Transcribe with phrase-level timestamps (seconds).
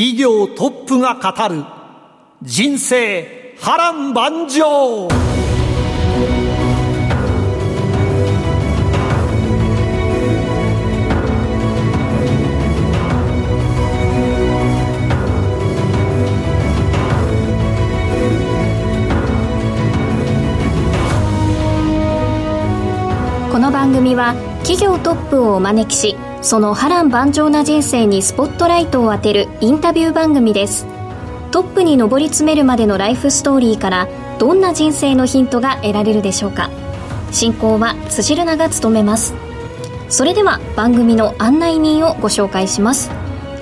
[0.00, 1.62] 企業トップが語る
[2.40, 5.29] 人生波乱万丈。
[23.60, 24.32] この番組は
[24.62, 30.86] 企業トップをお招きしその波乱万丈な人生にスポットライトを当てるインタビュー番組です。
[31.50, 36.70] トップに上り詰めるまでのライフストーリーからどんな人生のヒントが得られるでしょうか。
[37.32, 39.34] 進行は辻るなが務めます。
[40.08, 43.10] それでは番組の案内人をご紹介します。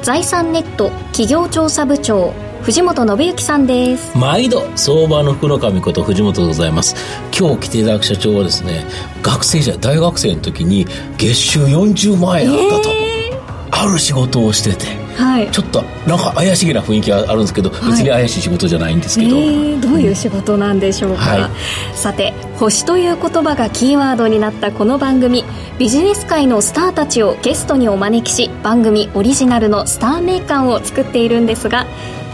[0.03, 2.34] 財産ネット企業調査部長
[2.69, 4.14] 藤本信之さんです。
[4.14, 6.94] 毎度相場の福の神こと藤本でございます。
[7.34, 8.84] 今日来ていただく社長はですね
[9.22, 10.84] 学生時代大学生の時に
[11.16, 15.08] 月収40万円あったと、えー、ある仕事をしてて。
[15.16, 25.44] はい、ちょっとなんか怪しげな雰囲気があるんですけど、はい、別に怪しい仕事じゃないんですけど、えー、どういう仕事なんでしょうか、はい、さて星という言葉がキーワードになったこの番組。
[25.78, 31.86] ビジネス界のスターたちをゲストにお招きし番組オリジナルのスター名鑑を作っているんですが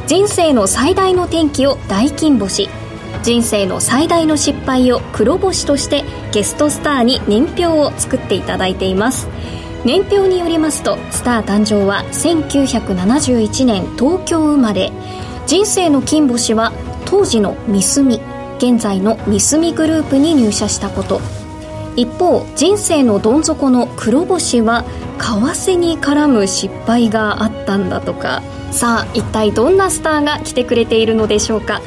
[0.06, 2.68] 人生の最大の転機を大金星。
[3.22, 9.28] 人生の最大の失敗を黒星としてゲストスターに年表を作っていただいています。
[9.86, 14.92] 年表によりますとスター誕生は1971年東京生まれ。
[15.46, 16.72] 人生の金星は
[17.06, 18.20] 当時のミスミ
[18.58, 21.22] 現在のミスミグループに入社したこと。
[21.96, 24.84] 一方人生のどん底の黒星は
[25.18, 28.42] 為替に絡む失敗があったんだとか。
[28.74, 31.80] さあ一体どんなスターが来てくれているのでしょうか？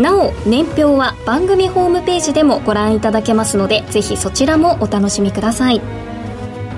[0.00, 5.80] なお年表は番組ホームページでもご覧いただけますのでぜひそちらもお楽しみください。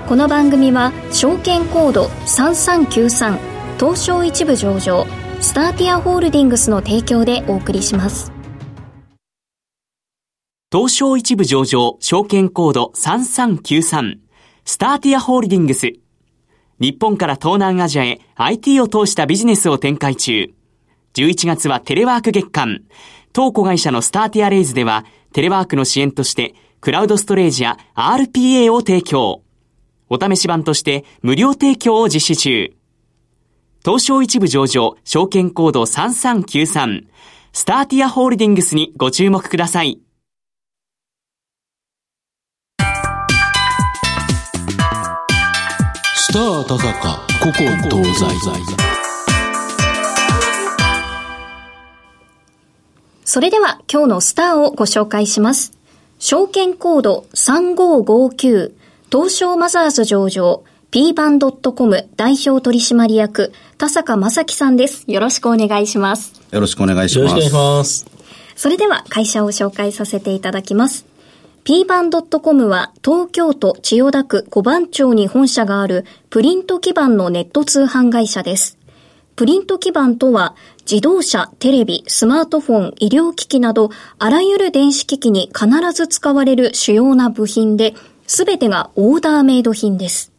[0.07, 3.39] この番組は証券コード3393
[3.79, 5.07] 東証一部上場
[5.41, 8.31] スターティアホールディングスの提供でお送りします。
[10.71, 14.19] 東証一部上場証券コード3393
[14.63, 15.93] スターティアホールディングス。
[16.79, 20.53] 日本から東南アジアへ IT を通したビジネスを展開中。
[21.13, 22.83] 11月はテレワーク月間。
[23.33, 29.43] 当子会社のスターティアレイズでは、テレワークの支援として、クラウドストレージや RPA を提供。
[30.09, 32.73] お試し版として無料提供を実施中。
[33.85, 37.07] 東証一部上場、証券コード3393、
[37.51, 39.99] スターティアホールディングスにご注目ください。
[46.29, 47.09] スター田坂
[47.39, 48.25] 古今東西
[53.25, 55.73] それでは今日のスターをご紹介します。
[56.19, 58.73] 証券コード3559
[59.11, 65.05] 東証マザーズ上場 p バンドットコム代表取締役田坂正樹さんです。
[65.07, 66.39] よろしくお願いします。
[66.51, 67.29] よろしくお願いします。
[67.31, 68.05] よろしくお願いします。
[68.55, 71.07] それでは会社を紹介させていただきます。
[71.63, 78.77] P バンドットコムは東京都千代田区小番町に本社があるプリント基板のネット通販会社です。
[79.35, 80.55] プリント基板とは
[80.89, 87.93] 自動車、テレビ、スマートフォン、医療機器などあらゆる電子機器に必ず使われる主要な部品で、
[88.25, 90.31] すべてがオーダーメイド品です。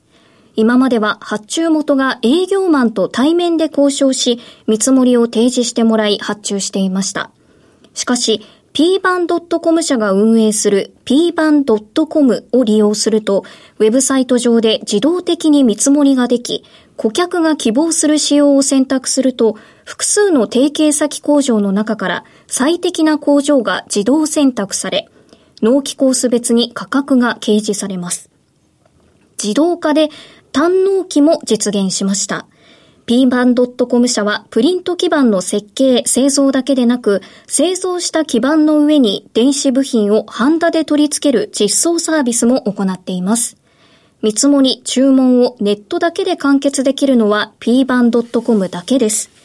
[0.57, 7.31] 今までは発注元が営業マンと対面で交渉し、見積もりを提示してもらい発注していました。
[7.95, 8.43] しかし、
[8.73, 13.45] p バン .com 社が運営する p バン .com を利用すると、
[13.79, 16.65] ウェブサイト上で自動的に見積もりができ、
[16.97, 25.09] 顧客が希望する仕様を選択すると、複数の提携先工場の中から最適な工場が自動選択され、
[25.63, 28.31] 納期コース別に価格が掲示されます。
[29.43, 30.11] 自動化で
[30.53, 32.47] 単納期も実現しました。
[33.11, 43.57] P バン .com 社はプリント基板の設計、製造だけでなく、製造した基板の上に電子部品をハンダで取り付ける実装サービスも行っています。
[44.23, 49.40] 見積もり、注文をネットだけで完結できるのは p バン .com だけです。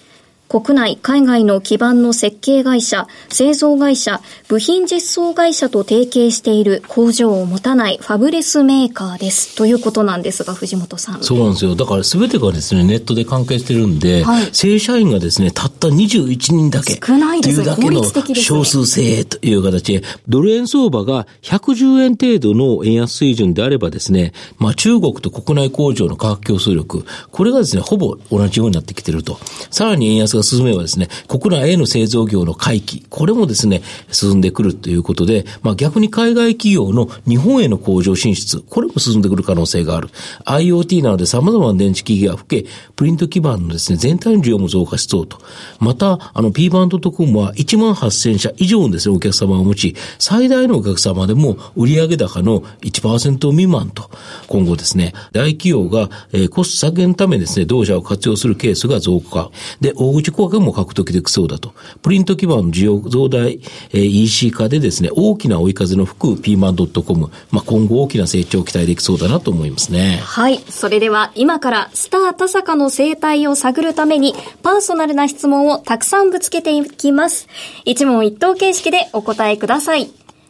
[0.61, 9.57] 国内、海外の基盤の設計会社、製造会社、部品実装会社と提携している工場を持たないファブレスメーカーです。
[9.57, 11.21] ということなんですが、藤本さん。
[11.21, 11.75] そうなんですよ。
[11.75, 17.01] だから全てがですね、ネットで関係してるんで、はい、正社員がですね、たった21人だけ。
[17.05, 17.65] 少ないですね。
[17.65, 29.37] というだけの少数制という形で、ドル円相場が110円程度の円安水準であればですね、まあ中国と国内工場の価格競争力、これがですね、ほぼ同じようになってきてると。
[29.69, 33.81] さらに円安が進めばですね、国内への製造業の回帰、これもですね、
[34.11, 40.09] 進んでくるということで、まあ逆に海外企業の日本への工場進出、これも進んでくる可能性がある。
[40.45, 45.39] IoT などで様々な電池機器が吹け、プリント基盤のですね、全体の需要も増加しそうと。
[45.79, 54.09] また、あの P バンドトコムは1万8000社以上のですね、お客様を持ち、最大のお客様でも売上高の1%未満と、
[54.47, 59.49] 今後ですね、大企業が、えー、コスト削減のためですね、同社を活用するケースが増加。
[59.81, 61.73] で、大口顧客も獲得できそうだと。
[62.01, 63.59] プリント基盤の需要増大、
[63.91, 70.19] えー、EC 化でですね、大きな追い風の吹くピーマンドットコム、まあ、今後大きな成長を期待できそうだなと思いますね。
[70.23, 70.59] はい。
[70.69, 74.33] それでは、今からスター田坂の生態を探るために、
[74.63, 77.47] パーソナルな質問をたくさんぶつけていきます。
[77.85, 80.09] 一問一答形式でお答えください。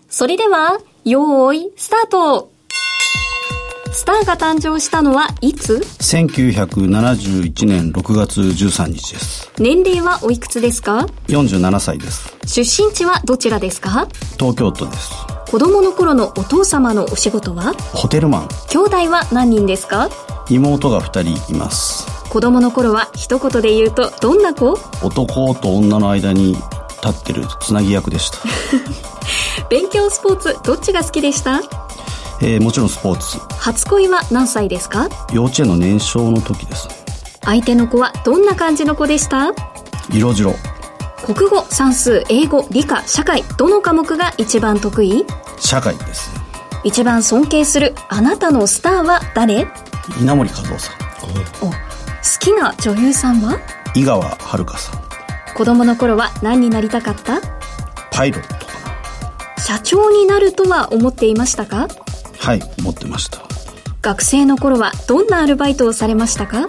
[0.09, 2.54] それでは、よーい、スタート
[3.97, 9.49] スターが誕生したのはいつ ?1971 年6月13日です。
[9.57, 12.35] 年齢はおいくつですか ?47 歳です。
[12.45, 14.07] 出身地はどちらですか？
[14.37, 15.11] 東京都です。
[15.49, 17.71] 子供の頃のお父様のお仕事は？
[17.93, 18.49] ホテルマン。
[18.69, 20.09] 兄弟は何人ですか？
[20.49, 22.05] 妹が2人います。
[22.29, 24.73] 子供の頃は一言で言うとどんな子？
[25.03, 26.67] 男と女の間に立
[27.11, 28.39] ってるつなぎ役でした。
[29.69, 31.61] 勉強スポーツどっちが好きでした？
[32.41, 33.39] えー、もちろんスポーツ。
[33.57, 35.09] 初恋は何歳ですか？
[35.33, 36.87] 幼稚園の年少の時です。
[37.41, 39.53] 相手の子はどんな感じの子でした？
[40.11, 40.53] 色白。
[41.25, 45.25] 国語算数英語理科社会どの科目が一番得意？
[45.59, 46.29] 社会です。
[46.83, 49.67] 一番尊敬するあなたのスターは誰？
[50.21, 50.95] 稲森和夫さん。
[51.61, 51.73] お好
[52.39, 53.59] きな女優さんは？
[53.95, 55.01] 井川遥さん。
[55.55, 57.39] 子供の頃は何になりたかった
[58.11, 58.65] パイロット
[59.61, 61.87] 社長になるとは思っていましたか
[62.39, 63.39] はい思ってました。
[64.01, 66.67] 学生の頃はどんなアルバイトをされましたか？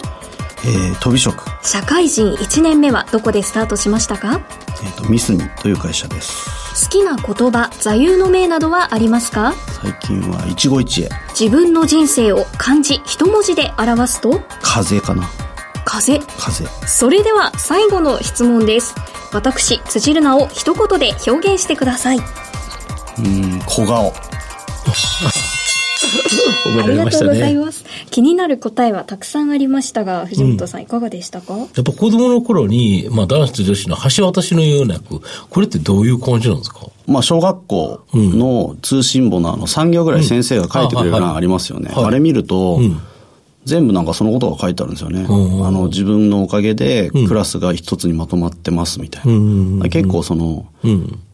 [0.65, 1.43] えー、飛び職。
[1.63, 4.41] 社会人1年目はどこでスタートしましたか？
[4.83, 6.85] えっ、ー、とミスミという会社です。
[6.85, 9.53] 好きな言葉座右の銘などはありますか？
[9.81, 11.09] 最近は一期一会。
[11.39, 14.41] 自分の人生を漢字一文字で表すと？
[14.61, 15.27] 風かな。
[15.85, 18.95] 風風それでは最後の質問です。
[19.31, 22.17] 私辻るなを一言で表現してください。
[22.17, 22.21] う
[23.21, 24.13] ん小顔
[26.65, 27.31] 褒められましたね。
[27.31, 27.85] ありがとうございます。
[28.11, 31.57] 気になる答えはたくさんありましたが、藤本さん、いかがでしたか？
[31.57, 36.87] やっぱ子供の頃に、まあ、男子と女子の橋渡しのような役、これってどういう感じなんですか？
[37.07, 41.91] まあ、小学校の通信簿のあの3行ぐらい先生が書いてくれる欄ありますよね。
[41.95, 42.79] あれ見ると、
[43.63, 45.25] 全部なんかそのことが書いてあるんですよね。
[45.25, 45.27] あ
[45.71, 49.89] の、自分のおかげでクラスが一つにまとまってますみたいな。
[49.89, 50.65] 結構その、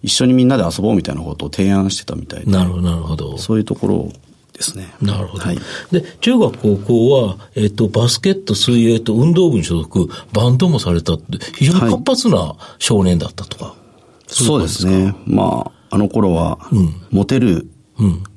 [0.01, 2.51] 一緒にみんなで遊ぼうみたいなことを提案してたみたいで。
[2.51, 3.37] なるほど、なるほど。
[3.37, 4.11] そういうところ
[4.53, 4.93] ですね。
[5.01, 5.43] なるほど。
[5.43, 5.57] はい、
[5.91, 13.65] で、中学、高校は、えっ、ー、と、バスケット、水泳と運動部に所属、バンドもされたって、非常に活発な少年だったとか。
[13.65, 13.75] はい、
[14.27, 15.15] そうですね。
[15.25, 17.67] まあ、あの頃は、うん、モテる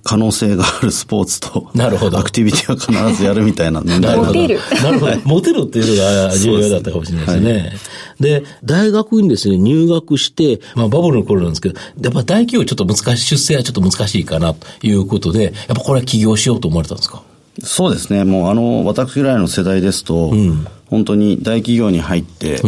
[0.02, 2.18] 可能性があるスポーツと、なるほど。
[2.18, 2.76] アクティビティは
[3.08, 4.58] 必ずやるみたいな年代モテる。
[4.82, 5.16] なるほど。
[5.24, 7.72] モテるっていうのが重要だったかもしれないですね。
[8.20, 17.22] で、はい、大学にですね、入学して、まあバブルの頃なんですけど、やっぱ大企業ちょっと難しい、出世はちょっと難しいかなということで、やっぱこれは起業しようと思われたんですか？
[17.62, 18.24] そうですね。
[18.24, 22.60] もうあの、私ぐらいの世代ですと、うん、本当に大企業に入って、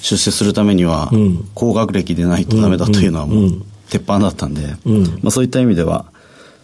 [0.00, 1.10] 出世するためには、
[1.54, 4.76] 高学歴でないとダメだというのはもう、鉄板だったんで、
[5.22, 6.06] まあそういった意味では、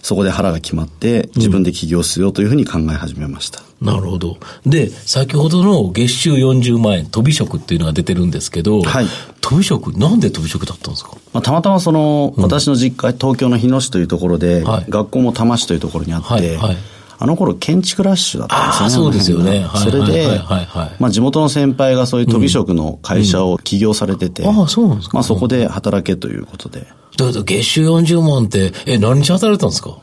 [0.03, 3.63] そこで腹が決まって、自分で起業しようというふうに考え始めました。
[3.81, 4.37] うん、なるほど。
[4.67, 9.07] で、先ほどの月収40万円、飛び職っていうのが出てるんですけど、はい、
[9.41, 16.77] 飛び職、なんで飛び職だったんですか、まあ、たまたまその、私の実家、東京の日野市というところで、はい、学校も多摩市というところにあって、はいはい
[17.19, 19.05] あの頃建築ラッシュだったんですよね。
[19.05, 19.67] そうですよね。
[19.75, 20.41] それで、
[20.99, 25.15] まあ地元の先輩がそういう飛び職の会社を起業されてて、ああ、そうなんですか。
[25.15, 26.81] まあそこで働けということで。
[27.17, 29.99] だけど月収40万って、え、何日働いたんですか？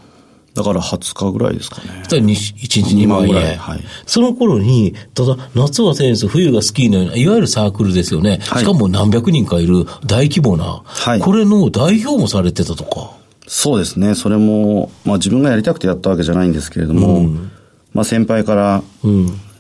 [0.56, 2.04] だから20日ぐらいですかね。
[2.08, 3.58] 1日2万円。
[3.58, 3.80] はい。
[4.06, 8.39] その頃に、ただ、夏はテニス、冬がスキーのような、いわゆるサークルですよね。
[8.48, 13.12] はい、しかも何百人かいる大規模な、はい、これの代表もされてたとか。
[13.51, 14.13] そうですね。
[14.13, 17.51] それも、まあ自分がやりたくてやったわけじゃないんですけれども、うん、
[17.96, 18.84] まあ先輩から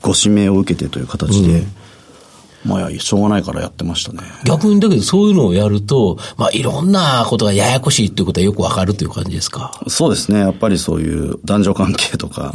[0.03, 1.61] ご指名を受けてという形で、
[2.65, 4.19] うん、まあ、しょうがないからやってましたね。
[4.45, 9.71] 逆にだけどそういうのをやると、まあいろんなことがややこしいっていうことはよくわかるという感じですか？
[9.87, 10.39] そうですね。
[10.41, 12.53] やっぱりそういう男女関係とか、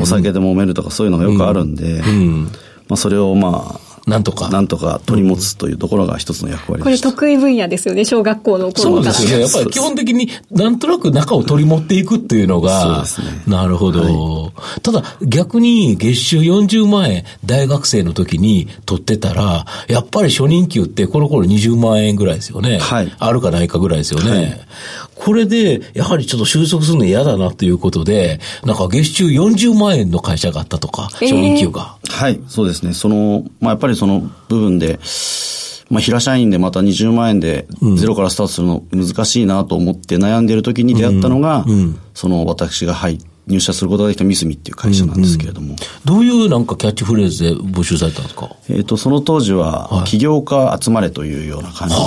[0.00, 2.10] お酒で揉めるとかそういうのがよくあるんで、うんう
[2.42, 2.50] ん、ま
[2.90, 4.48] あそれをまあ、なんとか。
[4.48, 9.12] なんとか取り持つというところが一つの役割これ得意分野ですよね、小学校の頃から。
[9.12, 9.40] そうですよね。
[9.42, 13.42] やっぱり基本的になんとなく中を取り持っていくっていうのが、そうですね。
[13.46, 14.00] なるほど。
[14.54, 22.78] はい、ただ逆に月収40万円大学生の時に取ってたら、やっぱり初任給ってこの頃20万円ぐらいですよね。
[22.78, 23.14] はい。
[23.18, 24.30] あるかないかぐらいですよね。
[24.30, 24.60] はい
[25.18, 31.96] これで、やはりちょっと収束するの嫌だなということで、なんか月収40万円の会社があったとか、初任給が。
[32.08, 32.92] はい、そうですね。
[32.94, 34.98] その、まあ、やっぱりその部分で、
[35.90, 45.68] まあ、平社員でまた20万円でゼロからスタートするの難しいなと思って悩んでいる時に出会ったのが、うんうん、その私が入って、入社することができたミスミっていう会社なんですけれども。
[45.68, 48.50] うんうん、どういうなんかキャッチフレーズで募集されたんですか？
[48.68, 52.00] えっ、と、その当時は、起業家集まれというような感じで、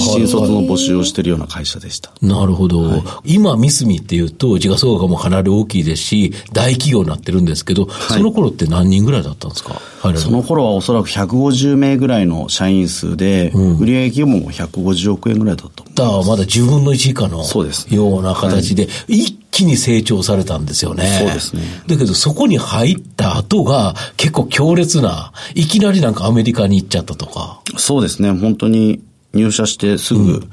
[0.00, 2.10] 新卒の募集をしているような会社でした。
[2.22, 2.82] なるほど。
[2.82, 9.80] はい、今、ミスミっていうと、時価総額もかなり大きいですし、大企業になってるんですけど、はい、その頃って何人ぐらいだったんですか？
[10.16, 17.44] その頃はおそらく150名ぐらいの社員数で、うん、売上規模も150億円ぐらいだっただからまだ10分の1以下の
[17.90, 21.04] ような形で、一気に成長されたんですよね。
[21.18, 21.62] そうですね。
[21.86, 27.60] だけどそこに入った後が結構強烈な、いきなりなんかアメリカに行っちゃったとか。
[27.76, 28.30] そうですね。
[28.32, 29.00] 本当に
[29.32, 30.50] 入社してすぐ、うん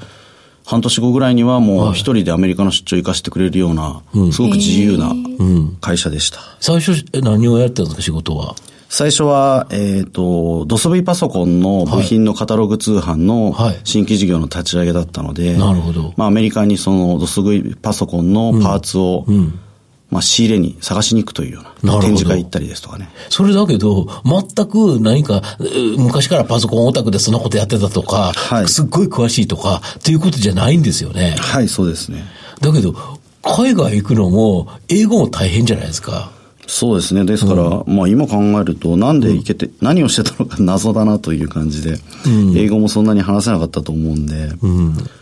[0.66, 4.00] 半年後ぐらいにはもう一人でアメリカの出張行かせてくれるような、
[4.32, 5.12] すごく自由な
[5.82, 6.38] 会社でした。
[6.58, 8.56] 最初何をやってたんですか、仕事は？
[8.88, 16.14] 最初は、えっ、ー、と、ドス V パソコンの部品のカタログ通販の新規事業の立ち上げだったので、なるほど。
[16.16, 19.60] まあ、アメリカにそのドス V パソコンのパーツを、うんうん
[20.14, 23.08] まあ、仕入れに探しに行くというような展示会行ったりですとかね。
[23.30, 25.42] それだけど、全く何か、
[25.98, 31.34] 昔からパソコンオタクでそんなことやってたとか、はい、すっごい詳しいとか、っていうことじゃないんですよね。
[31.40, 32.22] はい、そうですね。
[32.60, 32.94] だけど、
[33.42, 36.30] 海外行くのも、英語も大変じゃないですか。
[36.66, 37.24] そうですね。
[37.24, 44.50] ですから、うん、まあ今考えると、なんで行けて、うん、何をしてたのか 謎だなという感じで、うん、英語もそんなに話せなかったと思うんで。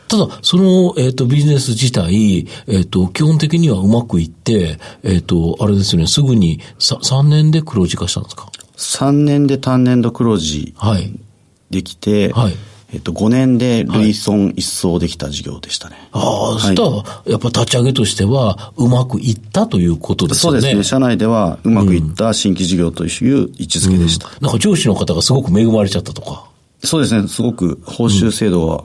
[0.08, 10.74] ただ、その、えっ、ー、と、ビジネス自体、えっ、ー、と、基本的にはうまくいって、えっ、ー、と、あれですよね、すぐにさ3年で黒字化したんですか ?3 年で単年度黒字
[11.70, 12.54] できて、はい、はい
[12.92, 15.96] えっと、5年で累損一掃できた事業でしたね。
[16.12, 16.90] はい、ああ、そしたら、
[17.32, 20.40] やっぱ立ち上げとしては、うまくいったということですね。
[20.40, 20.84] そうですね。
[20.84, 24.42] 社内では、うまくいった新規事業という位置づけでした、うんうん。
[24.42, 26.44] なんか上司の方がすごく恵まれちゃったとか。
[26.84, 27.26] そうですね。
[27.28, 28.84] すごく報酬制度は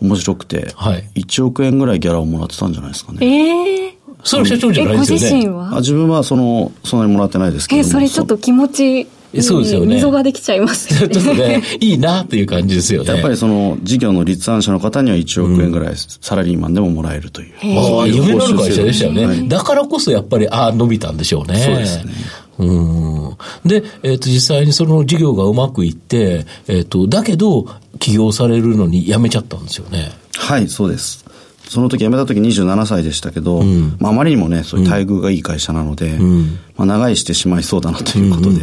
[0.00, 3.18] 面白くて、はい、1億円ぐらいギャラをもらってたんじゃないですかね。
[3.26, 5.30] ええーそれは社長じゃないですよね。
[5.30, 5.76] ご自身は？
[5.76, 9.06] あ自分はその、そんなにもらってないですけどえ、それちょっと気持ち
[9.42, 9.96] そうですよね。
[9.96, 11.08] 溝ができちゃいますね。
[11.12, 13.12] ちょっとね、いいなっていう感じですよね。
[13.12, 17.52] やっぱりその事業の立案者の方には1億円ぐらいサラリーマンでももらえるという。
[17.78, 19.26] ああ、夢のある会社でしたよね。
[19.26, 21.58] はい、だからこそやっぱり、ああ、伸びたんでしょうね。
[21.58, 22.12] そうですね。
[22.58, 23.36] うん。
[23.64, 27.66] で、えっ、ー、と、実際にその事業がうまくいって、えっ、ー、と、だけど、
[28.00, 30.10] 起業されるのに辞めちゃったんですよね。
[30.36, 31.24] はい、そうです。
[31.68, 38.62] その時辞めた時27歳でしたけど、うん、まあ、あまりにもね、そういう待遇がいい会社なので、うん、まあ、長居してしまいそうだなということで、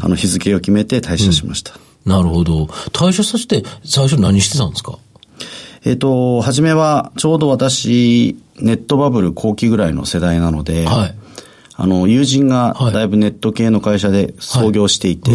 [0.00, 1.74] あの、日付を決めて退社しました。
[2.04, 2.64] なるほど。
[2.92, 4.98] 退社させて、最初何してたんですか？
[5.84, 11.14] えっ、ー、と、初めは、ちょうど私、ネットバブル後期ぐらいの世代なので、はい、
[11.74, 15.30] あの、友人がだいぶネット系の会社で創業していて、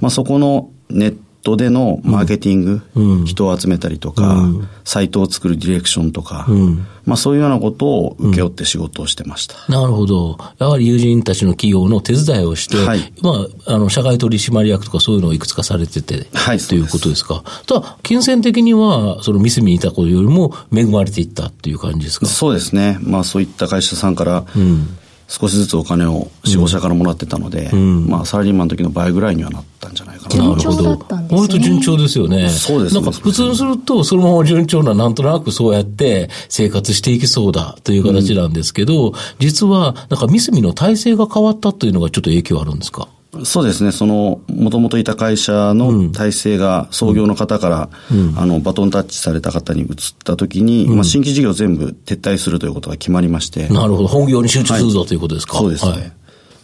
[0.00, 9.54] まあそこのネットでのマーケティング、うん、人を集めたりとか、うん、サイトを作るディレクションとか、うん、まあそういうようなことを請け負って仕事をしてました。
[9.72, 10.36] なるほど。
[10.58, 17.44] やはり友人たちの企業の手伝いをして、はい、まあ、あの、社外取締役とかそういうのをいくつかされてて、はい、ということですか。
[17.66, 22.26] ただ、金銭的には、そのミスミにいたことよりも恵まれていったっていう感じですか？
[22.26, 22.98] そうですね。
[23.02, 24.88] まあそういった会社さんから、うん
[25.28, 30.34] 少しずつお金を死亡者からもらってたので、うん、まあサラリーマンの時の倍ぐらいにはなったんじゃないかな。
[30.34, 31.40] 順調だったんですね。
[31.40, 32.48] 割と順調ですよね。
[32.48, 33.00] そうですね。
[33.00, 43.08] なんか普通にすると、そのまま順調な、なんとなくそうやって生活していきそうだという形なんですけど、うん、実は、なんかミスミの体制が変わったというのがちょっと影響あるんですか？
[43.44, 49.86] そうですね、その、もともといた会社の体制が創業の方から、うん、あの、バトンタッチされた方に移っ
[50.24, 53.68] たときに、うん、まあ、新規事業全部撤退するということが決まりまして。
[53.68, 55.58] なるほど、本業に集中するぞ、はい、ということですか。
[55.58, 55.90] そうですね。
[55.92, 56.12] はい、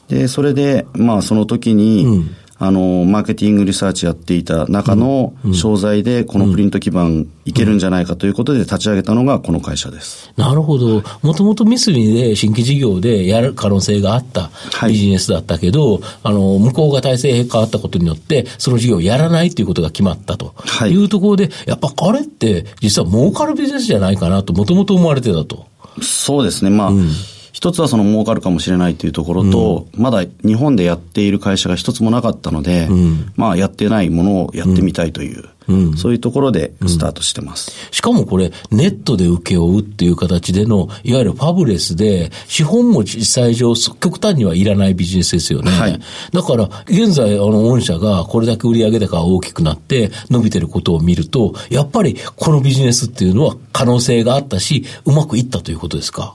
[0.09, 10.33] で、それで、まあ、その時に、うんあの、マーケティングリサーチやっていた中の商材で、このプリント基盤いけるんじゃないかということで立ち上げたのがこの会社です。
[10.37, 11.03] なるほど。
[11.23, 14.53] もともとミスリで新規事業でやる可能性があった
[14.87, 20.55] ビジネスだったけど、はい、あの、向こうが体制変わったことによって、その事業をやらないということが決まったと
[20.87, 25.67] いうところで、はい、やっぱあれって実は儲かるビジネスじゃないかなともともと思われてたと。
[26.01, 26.71] そうですね。
[26.71, 27.09] まあ、うん
[27.53, 37.71] 一つはその儲かるかもしれないというところと、うん、まだ日本でやっている会社が一つもなかったので、うん、まあやってないものをやってみたいという、うん、そういうところでスタートしてます。
[37.91, 45.71] しかもこれ、ネットで請け負うっていう形での、いわゆるファブレスで、資本も実際上、極端にはいらないビジネスですよね。
[45.71, 46.01] はい、
[46.33, 56.35] だから、現在、あの、御社がこれだけ売上高が大きくなって伸びてることを見ると、やっぱりこのビジネスっていうのは可能性があったし、うまくいったということですか？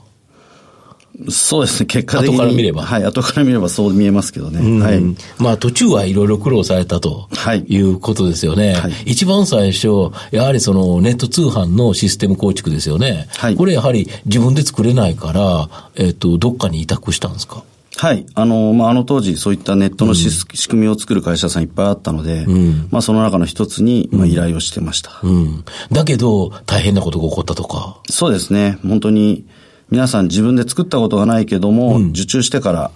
[1.30, 2.36] そうですね、結果的に。
[2.36, 2.82] 後から見れば。
[2.82, 4.80] はい、後から見ればそう見えますけどね。
[4.80, 5.02] はい。
[5.38, 8.74] まあ途中はいろいろ苦労されたと、はい、いうことですよね。
[8.74, 13.28] はい、一番最初、やはりそのネット通販のシステム構築ですよね。
[13.36, 13.56] はい。
[13.56, 17.64] これやはり自分で作れないから、えっ、ー、と、どっかに委託したんですか？
[17.96, 18.24] はい。
[18.34, 25.64] あの、まあ、あの当時、そういったネットのし、うん、仕組みを作る会社さんいっぱいあったので、うん、まあ、その中の一つに、まあ、依頼をしてました、うん。
[25.90, 27.98] だけど、大変なことが起こったとか。
[28.08, 28.78] そうですね。
[28.86, 29.44] 本当に、
[29.90, 32.90] 皆さん自分で作ったことがないけども、うん、受注してから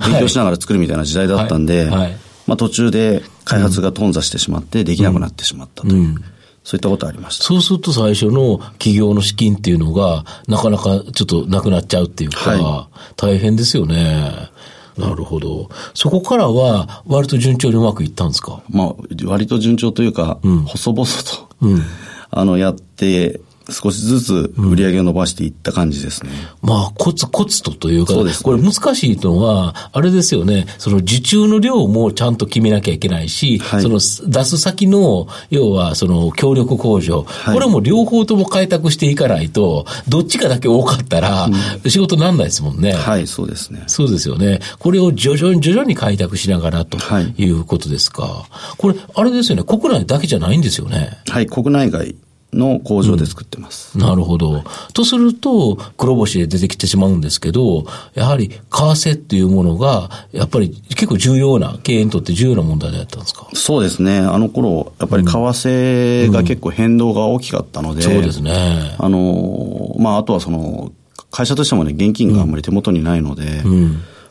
[0.00, 5.94] 勉強しながら作るみたいな時代だったんで、はいはい、まあ、途中で開発が頓挫してしまってできなくなってしまったという。
[5.94, 6.24] うん
[6.66, 7.44] そういったことありました。
[7.44, 14.48] そうすると最初の企業の資金っていうのが、なかなかちょっとなくなっちゃうっていうか、はい、大変ですよね。
[14.96, 15.68] なるほど。
[15.92, 18.62] そこからは、割と順調にうまくいったんですか？
[18.70, 18.94] まあ、
[19.26, 21.82] 割と順調というか、うん、細々と、うん、
[22.30, 26.30] あの、やって、少しずつ売り上げを伸ばしていった感じですね。
[26.62, 41.48] うん、まあ、コツコツとというか、うね、これ難しいのは、あれですよね、その受注の量もちゃんと決めなきゃいけないし、はい、その出す先の、要はその協力工場、はい、これも両方とも開拓していかないと、どっちかだけ多かったら、
[41.86, 42.96] 仕事なんないですもんね、うん。
[42.96, 43.84] はい、そうですね。
[43.86, 44.60] そうですよね。
[44.78, 46.98] これを徐々に徐々に開拓しながらと
[47.38, 48.22] いうことですか。
[48.22, 51.18] はい、これ、あれですよね、国内だけじゃないんですよね。
[51.28, 52.14] はい、国内外
[52.54, 53.98] の工場で作ってます。
[53.98, 54.64] うん、なるほど。
[54.92, 57.84] とすると、黒星で出てきてしまうんですけど、
[58.14, 63.48] やはり為替っていうものが、やっぱり結構重要な、経営にとって重要な問題だったんですか？
[63.54, 64.18] そうですね。
[64.18, 68.96] あの頃、やっぱり為替が結構変動が大きかったので、そうですね。
[68.98, 70.92] あの、まあ、あとはその、
[71.30, 73.62] 会社としてもね、現金があんまり手元にないので、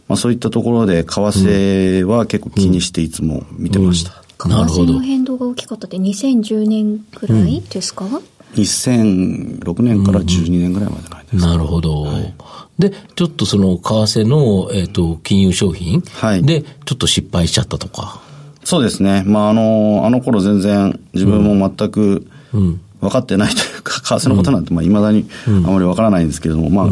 [0.07, 4.22] まあ、そういったところで、為替は結構気にしていつも見てました。
[4.49, 8.21] 為替の変動が大きかったって2010年くらいですか、うん、
[8.55, 12.03] 2006年から12年ぐらいまでの間です、なるほど。
[12.03, 12.33] はい、
[12.79, 16.03] で、ちょっとその為替の、えっ、ー、と、金融商品。
[16.43, 18.21] で、ちょっと失敗しちゃったとか。
[18.63, 19.23] そうですね。
[19.25, 26.89] まあ、あの、あの頃全然自分も全く、分かってないというか、 為替のことなんて、まあ、未だにあまり分からないんですけれども、まあ、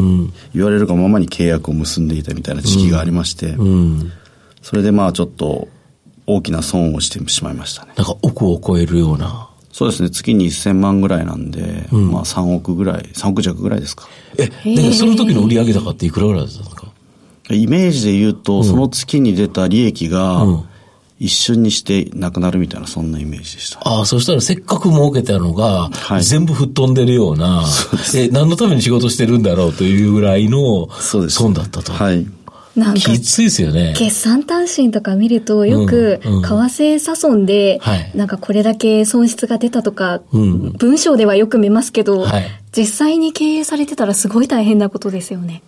[0.54, 3.56] 言われるがままに契約を結んでいたみたいな時期がありまして、
[4.60, 5.68] それでまあ、ちょっと、
[6.26, 7.92] 大きな損をしてしまいましたね。
[7.96, 9.48] なんか億を超えるような。
[9.72, 10.10] そうですね。
[10.10, 14.06] 月に1000万ぐらいなんで、うん、まあ3億ぐらい、3億弱ぐらいですか。
[14.38, 16.86] え、で、その時の売上高っていくらぐらいだったんですか？
[17.50, 20.46] イメージで言うと、うん、その月に出た利益が、
[21.18, 27.64] 一瞬にしてなくなるみたいな、そんなイメージでした、ね、ああ、そしたらせっかく儲けたのが、はい、全部吹っ飛んでるような、
[28.14, 31.92] え、何のために仕事してるんだろうというぐらいの損だったと。
[31.92, 32.26] はい。
[32.76, 33.92] なんかきついですよね。
[33.96, 37.80] 決算単身とか見ると、よく、為替差損で、
[38.14, 42.26] なんかこれだけ損失が出たとか、文章ではよく見ますけど、
[42.76, 45.62] 実際に経営されてたらすごい大変なことですよね。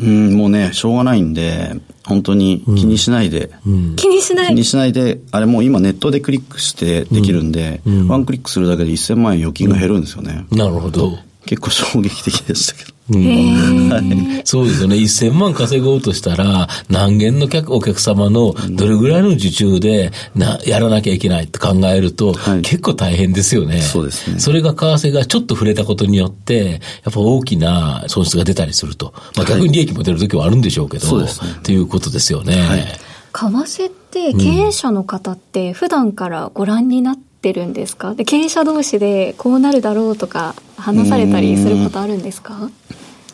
[0.00, 3.50] うん、もうね、しょうがないんで、本当に気にしないで、
[3.96, 10.46] 気にしない気にしないで、あれもう今ネットでクリックしてできるんで、ワンクリックするだけで1000万円預金が減るんですよね。
[10.50, 11.18] なるほど。
[11.44, 12.91] 結構衝撃的でしたけど。
[13.14, 14.96] うん、そうですよね。
[14.96, 23.80] 1000万稼ごうとしたら、何件の客、お客様のどれぐらいの受注でな、やらなきゃいけないって考えると、はい、結構大変ですよね。
[23.82, 24.40] そうですね。
[24.40, 29.12] それが為替がちょっと触れたことによって、やっぱ大きな損失が出たりすると。
[29.36, 31.50] まあ逆に利益も出るときはあるんでしょうけど、そうですね。
[31.58, 32.56] っていうことですよね。
[32.56, 32.96] はい、為
[33.32, 38.14] 替って経営者の方って普段からご覧になってってるんですか？
[38.14, 42.70] で経営者同士でこうなるだろうとか話されたりすることあるんですか？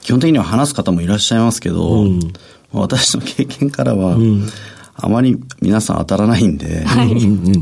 [0.09, 2.33] 基本的には話す方もいらっしゃいますけど、うん、
[2.73, 4.49] 私の経験からは、うん、
[4.94, 7.09] あまり皆さん当たらないんで、はい、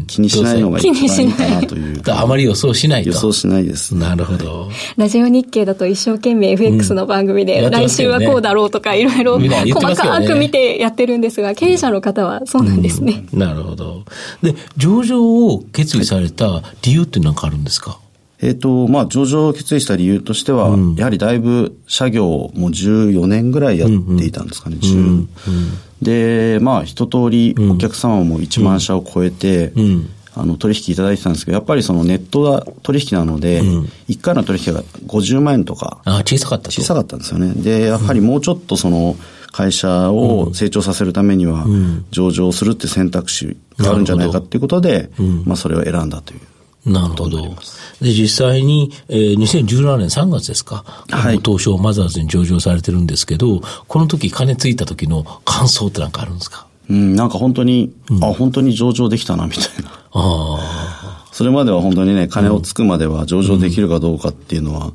[0.07, 2.01] 気にしないのが一番いいかなという。
[2.07, 3.09] あまり予想しないと。
[3.09, 3.97] 予想しないです。
[3.97, 4.71] なるほど。
[4.97, 13.27] ラジオ日経だと一生懸命 FX の番組で、来週はこうだろうとか、いろいろ細かく見てやってるんですが、経営者の方はそうなんですね。
[13.33, 14.05] なるほど。
[14.41, 17.99] で、上場を決意された理由って何かあるんですか？
[18.41, 24.99] えっ、ー、と、まあ、上場を決意した理由としては、うん、やはりだいぶ、社業もう14年ぐらいやっていたんですかね、うん。
[24.99, 25.29] うん、
[26.03, 29.73] で、まあ、一通りお客様も1万社を超えて、
[30.35, 33.63] あの、取引いただいてたんですけど、やっぱりそのネットが取引なので、
[34.09, 35.99] 1回の取引が50万円とか。
[36.05, 37.55] あ小さかった小さかったんですよね。
[37.55, 39.17] で、やはりもうちょっとその、
[39.53, 41.65] 会社を成長させるためには、
[42.11, 45.11] 上場するって選択肢があるんじゃないかっていうことで、
[45.47, 46.41] まあ、それを選んだという。
[46.87, 47.57] なるほど。
[48.01, 50.85] で、実際に、えー、2017年3月ですか。
[51.11, 51.41] はい。
[51.45, 56.67] 東証マザーズに上場されてるんですけど、この時、金ついた時の感想ってなんかあるんですか？
[56.89, 59.91] うん、なんか本当に、うん、あ、本当に上場できたな、みたいな。
[59.91, 61.25] ああ。
[61.33, 64.93] それまでは本当にね、金をつくまでは上場できるかどうかっていうのは、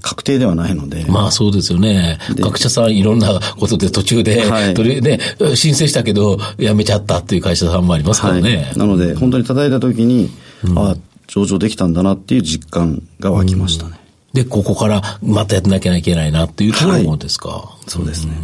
[0.00, 1.02] 確定ではないので。
[1.02, 2.18] うん、まあそうですよね。
[2.36, 5.18] 学者さんいろんなことで途中で、はい、とりね、
[5.56, 8.68] 申請したけど、辞めちゃったっていう会社さんもありますからね。
[8.68, 10.30] はい、なので、本当に叩いた時に、
[10.64, 13.98] うん、あ上場できたんだなっていう実感が湧きましたね。
[14.32, 17.48] で、ここからまたやってなきゃいけないなっていうところですか？
[17.50, 18.34] はい、そうですね。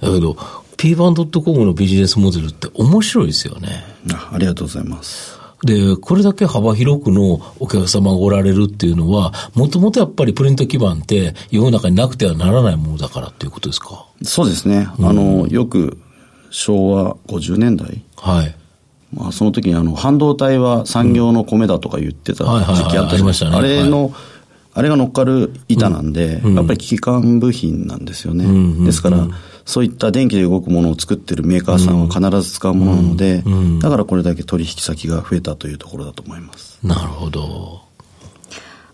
[0.00, 0.36] だけど、
[0.76, 3.84] p バン .com のビジネスモデルって面白いですよね。
[4.12, 5.38] あありがとうございます。
[5.64, 14.06] で、これだけ幅広くのお客様がおられるっていうのは、もともとやっぱりプリント基盤って世の中になくてはならないものだからっていうことですか？
[14.22, 14.88] そうですね。
[14.98, 15.98] うん、あの、よく
[16.50, 18.02] 昭和50年代。
[18.16, 18.54] はい。
[19.12, 23.56] まあ、その時にあの半導体は産業の米だとか言ってた時期あったじゃないですか。
[23.56, 24.12] あれの、
[24.74, 28.84] あれが乗っかる板なんで、やっぱり危機管部品なんですよね。
[28.84, 29.26] ですから、
[29.64, 33.42] そういった電気で動くものを作ってるメーカーさんは必ず使うものなので、
[33.80, 36.78] だからこれだけ取引先が増えたというところだと思います。
[36.82, 37.87] なるほど。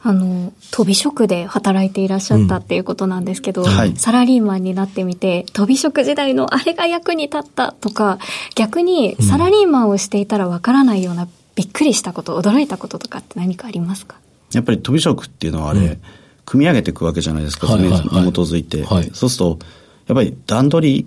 [0.07, 3.69] あの、飛び職で働いていらっしゃったっていうことなんですけど、うん。
[3.69, 8.19] はい、サラリーマンになってみて、飛び職時代のあれが役に立ったとか、
[8.55, 14.17] 逆にサラリーマンをしていたらわからないような、びっくりしたこと、驚いたこととかって何かありますか？
[14.53, 16.01] やっぱり飛び職っていうのはあれ、うん、
[16.45, 18.85] 組み上げていくわけじゃないですか、それに基づいて。
[18.85, 19.59] はい、そうすると、
[20.07, 21.07] やっぱり段取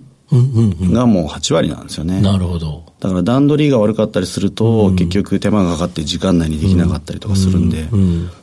[0.92, 2.20] がもう8割なんですよね。
[2.20, 2.87] なるほど。
[3.00, 7.88] だから段取りが悪かったりすると、結局手間がかかって時間内にできなかったりとかするんで、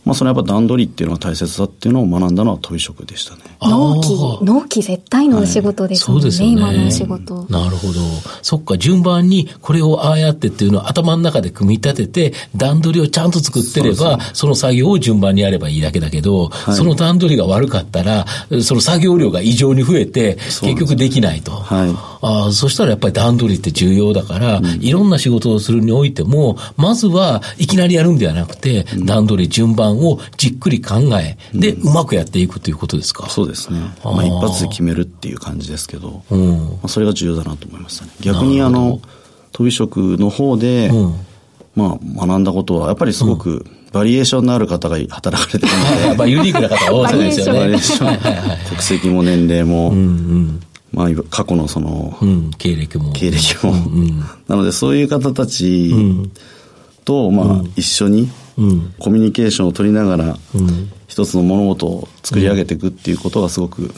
[0.06, 3.42] まあそのやっぱ段取りっていうのは大切だっていうのを学んだのは飛び職でしたね。
[3.62, 7.46] 納期、納期絶対のお仕事ですもんね、はい、そうですね今のお仕事。
[7.50, 7.94] なるほど。
[8.42, 18.26] そっか、順番にこれをああやってっていうのを頭の中で組み立てて、段取りをちゃんと作ってれば、そ、ね,、の作業を順番にやればいいだけだけど、はい、その段取りが悪かったら、
[18.62, 21.52] その作業量が異常に増えて、結局できないと。
[21.52, 22.15] はい。
[22.28, 33.30] あそしたらやっぱり段取りって重要だから、うん、いろんな仕事をするにおいても、まずはいきなりやるんではなくて、うん、段取り、順番をじっくり考え、で、うまくやっていくということですか？
[33.30, 33.80] そうですね。
[34.04, 38.12] まあ、一発で決めるっていう感じですけど、うん、まあ、それが重要だなと思いましたね。
[38.22, 39.00] 逆にあの、
[39.52, 40.90] 飛び職の方で、
[41.76, 46.08] まあ、学んだことは、やっぱりすごく、バリエーションのある方が働かれてるので。
[46.08, 47.60] やっぱユニークな方多いですよね。
[47.60, 48.68] バリエーション。
[48.70, 50.62] 国籍も年齢も、うんうん
[50.96, 53.12] まあ、過去のその、うん、経歴も。
[53.12, 53.74] 経歴も。
[53.74, 55.94] うん、なので、そういう方たち
[57.04, 58.30] と、まあ、一緒に、
[59.00, 60.38] コミュニケーションを取りながら、
[61.08, 63.94] 一つの物事を作り上げていくっていうことがすごく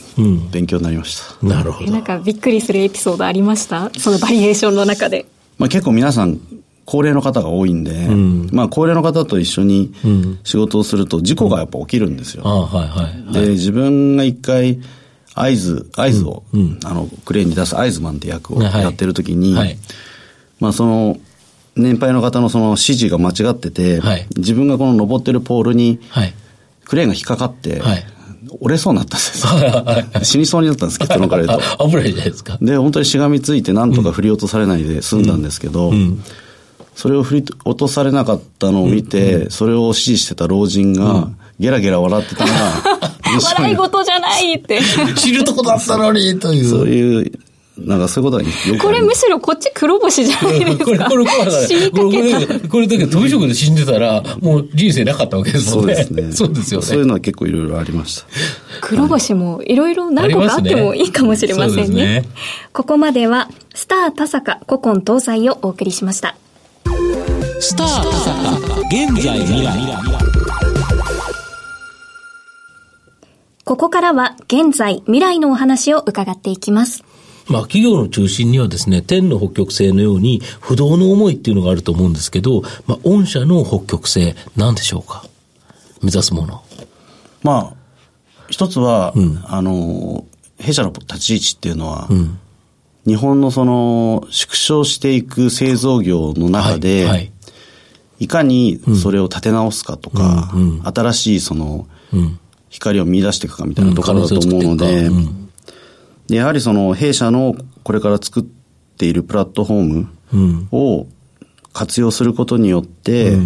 [0.50, 1.46] 勉強になりました。
[1.46, 1.92] なるほど。
[1.92, 3.90] なんかびっくりするエピソードありました？
[3.96, 5.26] そのバリエーションの中で。
[5.58, 6.40] まあ結構皆さん、
[6.84, 9.94] 高齢の方が多いんで、うん、まあ高齢の方と一緒に
[10.42, 12.42] 仕事をすると事故がやっぱ起きるんですよ。
[12.44, 14.80] うん、はいはい、で、自分が一回、
[15.42, 19.78] 合図、合図を、うん、あの、クレーンに出す合図マンって役をやってる時に、はい、
[20.60, 21.16] まあその、
[21.76, 26.00] 年配の方のその指示が間違ってて、はい、自分がこの登ってるポールに、
[26.84, 27.82] クレーンが引っかかって、
[28.60, 30.24] 折れそうになったんですよ。
[30.24, 31.64] 死にそうになったんです、結論から言うと。
[31.88, 32.58] 危ないじゃないですか。
[32.60, 35.94] で、本当にしがみついて、なんとか振り落とされないで済んだんですけど、うん。
[35.94, 36.24] うん、
[36.94, 41.28] それを振り落とされなかったのを見て、うん、それを指示してた老人が、
[41.60, 42.97] ゲラゲラ笑ってたのが、
[43.40, 44.80] 笑い事じゃないって。
[45.16, 46.64] 知るとこだったのに、という。
[46.68, 47.32] そういう、
[47.78, 50.84] なんかそういうことはよくこれむしろこっち黒星じゃないですか。
[50.84, 55.94] これ、これ、これ、これ、これだけ飛び職で死んでたら、もう人生なかったわけですもんね。
[55.94, 56.32] そうですね。
[56.32, 56.86] そうですよね。
[56.86, 58.24] そういうのは結構いろいろありました。
[58.80, 62.04] 黒星もいろいろ何個かあってもいいかもしれませんね。
[62.04, 62.24] ね
[62.72, 66.34] ここまでは、スター田坂古今東西をお送りしました。
[67.60, 70.47] スター田坂現在未来。
[73.68, 77.04] ここからは現在、未来のお話を伺っていきます。
[77.48, 85.22] まあ、企業の中心にはですね、天の北極星のように不動の思いっていうのがあると思うんですけど、まあ、御社の北極星、なんでしょうか？
[86.00, 86.62] 目指すもの。
[87.42, 87.74] まあ、
[88.48, 90.24] 一つは、うん、あの、
[90.58, 92.38] 弊社の立ち位置っていうのは、うん、
[93.06, 97.32] 日本のその、縮小していく製造業の中で、はいはい、
[98.20, 101.86] いかにそれを立て直すかとか、うん、新しいその、
[102.70, 105.10] 光を見出していくかみたいなところだと思うので、
[106.28, 111.06] でやはりその弊社のこれから作っているプラットフォームを
[111.72, 113.36] 活用することによって、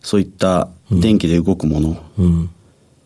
[0.00, 1.94] そういった電気で動くものっ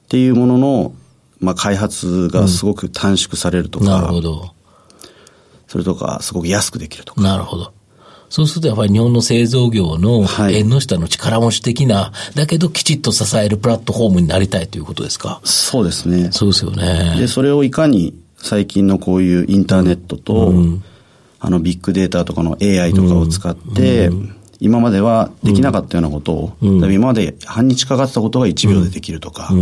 [0.08, 0.94] ていうものの、
[1.40, 4.54] まあ、開発がすごく短縮されるとか、なるほど。
[5.66, 7.20] それとか、すごく安くできるとか。
[7.20, 7.72] なるほど。
[8.34, 15.40] そうするとやっぱり日本の製造業の縁の下の力持ち的な、はい、だけどきちっと支えるプラットフォームになりたいということですか？
[15.44, 16.32] そうですね。
[16.32, 17.14] そうですよね。
[17.16, 20.82] で、それをいかに最近のこういうインターネットと、うん、
[21.38, 29.52] あのビッグデータとかの AI とかを使って、うん、今まではできなかったようなことを、うん、今まで半日かかってたことが1秒でできるとか、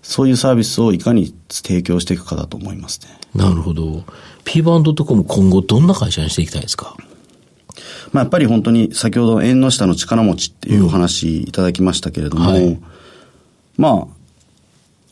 [0.00, 3.08] そういうサービスをいかに提供していくかだと思いますね。
[3.34, 4.04] なるほど。
[4.44, 6.96] P バンドとかも今後どんな会社にしていきたいですか？
[8.12, 12.80] まあ、やっぱり本当に先ほど縁の下の力持ちっていうお話いただきましたけれども、はい、
[13.76, 14.08] ま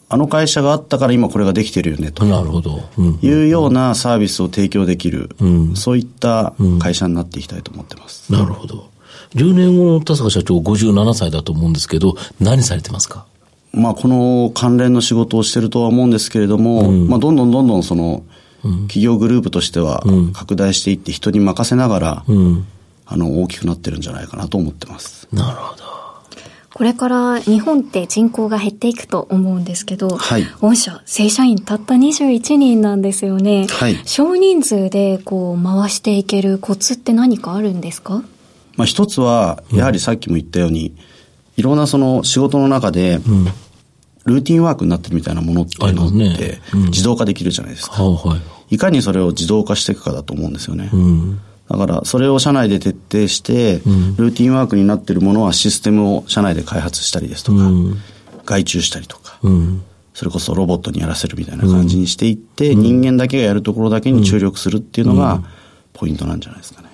[0.09, 2.25] あ、あの会社があったから今これができてるよねと。
[2.25, 2.89] なるほど。
[3.23, 8.33] いうようなサービスを提供できる、うん、そういった会社になっていきたいと思ってます。
[8.33, 8.91] なるほど。
[9.35, 13.27] 10年後の田坂社長57歳だと思うんですけど、何されてますか？
[13.73, 18.25] まあ、この関連の仕事をしてるとは思うんですけれども、うん、まあ、どんどんどんどんその、
[18.63, 22.25] 企業グループとしては拡大していって人に任せながら、
[23.09, 25.27] あの、大きくなってるんじゃないかなと思ってます。
[25.33, 25.85] なるほど。
[26.75, 33.67] これから日本って人口が減っていくと思うんですけど、はい、御社、正社員たった21人なんですよね。
[33.69, 38.23] はい、少人数でこう回していけるコツって何かあるんですか？
[38.77, 40.97] まあ一つは、やはりさっきも言ったように、うん、
[41.57, 43.47] いろんなその仕事の中で、うん。
[44.27, 47.97] ルーティンワークになってるみたいなものっていうのって、自動化できるじゃないですか、
[48.69, 50.91] いかにそれを自動化していくかだと思うんですよね。
[51.69, 53.81] うん、だから、それを社内で徹底して、
[54.17, 57.71] ルーティンワークになっているものはシステムを社内で開発したりですとか、
[58.45, 59.39] 外注したりとか、
[60.15, 65.43] それこそロボットにやらせるみたいな感じにしていって、人間だけがやるところだけに注力するっていうのが、
[65.93, 66.88] ポイントなんじゃないですかね。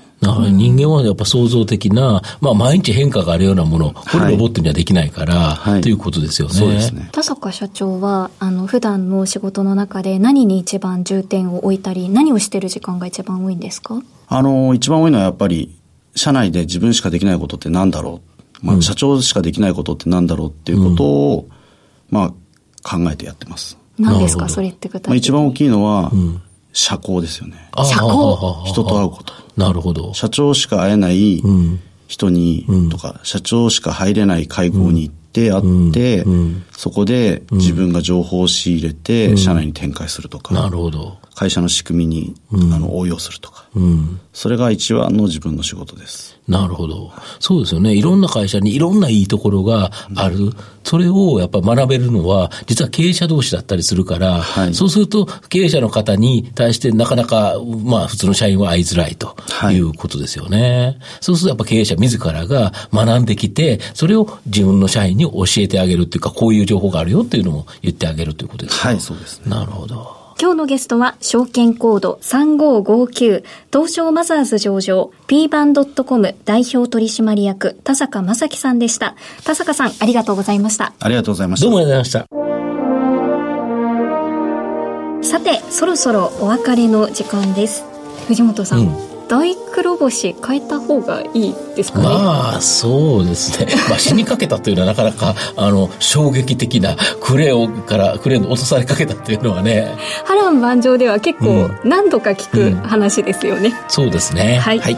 [0.51, 6.55] 人間はやっぱ創造的な、まあ毎日変化があるようなもの、これロボットにはできないから、はい、ということですよね。
[6.55, 7.09] そうですね。
[7.13, 14.03] 田坂社長は、あの、普段の仕事の中で何に一番重点を置いたり、何をしてる時間が一番多いんですか？
[14.29, 15.77] あの、一番多いのはやっぱり、
[16.15, 18.21] 社内で自分しかできないことって何だろ
[18.63, 18.67] う。
[18.67, 21.49] まあ、社長しかできないことって何だろうっていうことを、
[22.11, 22.29] うん、まあ、
[22.83, 23.77] 考えてやってます。
[23.99, 24.49] 何ですか？
[24.49, 25.09] それって具体的に。
[25.11, 26.41] まあ、一番大きいのは、うん
[26.77, 27.71] 社交ですよね。
[27.77, 28.35] 社交？
[28.65, 29.33] 人と会うこと。
[29.57, 30.14] なるほど。
[30.14, 31.43] 社長しか会えない
[32.07, 36.25] 人に、とか、社長しか入れない会合に行って会って、
[36.73, 40.55] そこで自分が情報を仕入れて、社内に展開するとか。
[40.55, 41.19] なるほど。
[41.35, 46.38] 会社の仕組みに、あの応用するとか、うん、それが一番の自分の仕事です。
[46.47, 47.11] なるほど。
[47.40, 47.94] そうですよね。
[47.94, 50.37] いろんな会社にいろんないいところがある。
[50.37, 59.37] うん、それをやっぱ学べるのは、実は経営者同士だったりするから、はい、そうすると経営者の方に対してなかなか、まあ普通の社員は会いづらいと
[59.73, 60.81] いうことですよね。
[60.81, 68.88] はい、そうするとやっぱ経営者自らが学んできて、それを自分の社員に教えてあげるっていうか、こういう情報があるよっていうのも言ってあげるということですか。
[68.88, 70.24] はい、そうです、ね、なるほど。
[70.40, 79.14] 今日のゲストは、証券コード3559、東証マザーズ上場、p バンドットコム代表取締役、田坂正樹さんでした。
[79.44, 80.92] 田坂さん、ありがとうございました。
[80.99, 81.64] ありがとうございました。
[81.66, 82.29] どうもありがとうございま
[85.23, 85.38] した。
[85.38, 87.85] さて、そろそろお別れの時間です。
[88.27, 89.57] 藤本さん、うん大
[89.97, 92.05] 黒星変えた方がいいですかね？
[92.05, 99.95] まあそうですね、 まあ、死にかけたというのはなかなかあの衝撃的なクレーからクレーン落とされかけたっていうのはね。
[100.25, 104.59] 波乱万丈では結構何度か聞く話ですよね、うんうん、そうですね。
[104.61, 104.97] はい、はい、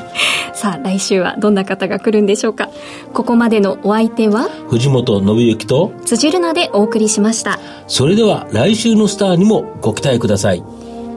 [0.55, 2.71] さあ来週はどんな方が来るんでしょうか？
[3.13, 4.49] ここまでのお相手は？
[4.69, 7.59] 藤本信之と辻るなでお送りしました。
[7.87, 10.63] それでは来週のスターにもご期待ください。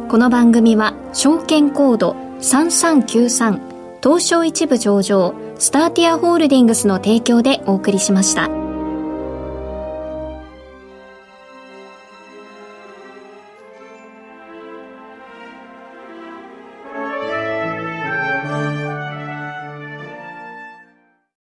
[0.10, 3.69] この番組は証券コード3393
[4.02, 8.59] 東証一部上場スターティアホールディングスの提供でお送りしました。